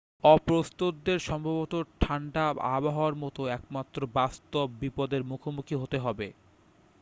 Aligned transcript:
অপ্রস্তুতদের 0.25 1.19
সম্ভবত 1.21 1.73
ঠাণ্ডা 1.99 2.43
আবহাওয়ার 2.71 3.15
মতো 3.15 3.41
একমাত্র 3.49 3.99
বাস্তব 4.15 4.65
বিপদের 4.81 5.21
মুখোমুখি 5.23 5.75
হতে 5.77 5.97
হবে 5.99 6.27